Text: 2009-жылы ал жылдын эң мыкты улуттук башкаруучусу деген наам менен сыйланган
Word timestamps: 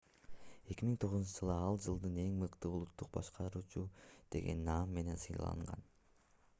2009-жылы 0.69 1.53
ал 1.65 1.77
жылдын 1.87 2.17
эң 2.23 2.31
мыкты 2.39 2.71
улуттук 2.77 3.13
башкаруучусу 3.19 3.85
деген 4.37 4.69
наам 4.71 4.99
менен 4.99 5.23
сыйланган 5.27 5.89